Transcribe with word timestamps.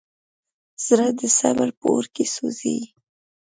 زړه 0.85 1.07
د 1.19 1.21
صبر 1.37 1.69
په 1.79 1.85
اور 1.93 2.05
کې 2.13 2.25
سوځي. 2.33 2.77